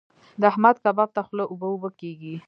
د 0.39 0.41
احمد 0.51 0.75
کباب 0.83 1.09
ته 1.15 1.21
خوله 1.27 1.43
اوبه 1.51 1.67
اوبه 1.71 1.89
کېږي. 2.01 2.35